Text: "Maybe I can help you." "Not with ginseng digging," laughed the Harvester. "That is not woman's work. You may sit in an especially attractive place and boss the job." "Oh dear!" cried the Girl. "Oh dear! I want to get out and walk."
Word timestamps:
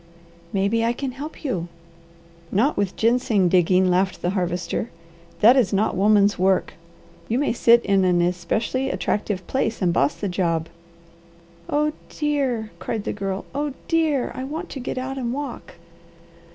"Maybe 0.51 0.83
I 0.83 0.93
can 0.93 1.11
help 1.11 1.43
you." 1.45 1.67
"Not 2.51 2.75
with 2.75 2.95
ginseng 2.97 3.49
digging," 3.49 3.87
laughed 3.91 4.23
the 4.23 4.31
Harvester. 4.31 4.89
"That 5.41 5.55
is 5.55 5.71
not 5.71 5.95
woman's 5.95 6.39
work. 6.39 6.73
You 7.27 7.37
may 7.37 7.53
sit 7.53 7.85
in 7.85 8.03
an 8.03 8.19
especially 8.19 8.89
attractive 8.89 9.45
place 9.45 9.79
and 9.79 9.93
boss 9.93 10.15
the 10.15 10.27
job." 10.27 10.69
"Oh 11.69 11.93
dear!" 12.17 12.71
cried 12.79 13.03
the 13.03 13.13
Girl. 13.13 13.45
"Oh 13.53 13.73
dear! 13.87 14.31
I 14.33 14.43
want 14.43 14.69
to 14.69 14.79
get 14.79 14.97
out 14.97 15.19
and 15.19 15.31
walk." 15.31 15.75